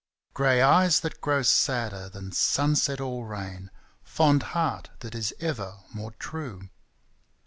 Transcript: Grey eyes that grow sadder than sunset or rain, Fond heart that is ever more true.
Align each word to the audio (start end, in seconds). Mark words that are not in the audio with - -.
Grey 0.33 0.63
eyes 0.63 1.01
that 1.01 1.21
grow 1.21 1.43
sadder 1.43 2.09
than 2.09 2.31
sunset 2.31 2.99
or 2.99 3.23
rain, 3.27 3.69
Fond 4.01 4.41
heart 4.57 4.89
that 5.01 5.13
is 5.13 5.31
ever 5.39 5.77
more 5.93 6.13
true. 6.13 6.69